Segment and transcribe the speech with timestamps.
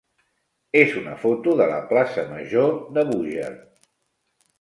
[0.79, 3.53] és una foto de la plaça major de Búger.